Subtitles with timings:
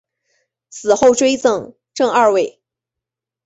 [0.71, 2.59] 死后追赠正二位。